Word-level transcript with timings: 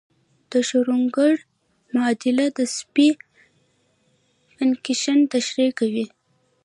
د 0.51 0.53
شروډنګر 0.67 1.33
معادله 1.93 2.45
د 2.57 2.59
څپې 2.75 3.09
فنکشن 4.55 5.17
تشریح 5.33 5.69
کوي. 5.79 6.05